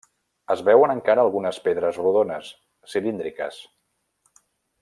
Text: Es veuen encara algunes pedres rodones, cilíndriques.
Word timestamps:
Es 0.53 0.63
veuen 0.69 0.93
encara 0.93 1.25
algunes 1.25 1.59
pedres 1.67 2.01
rodones, 2.01 2.51
cilíndriques. 2.95 3.61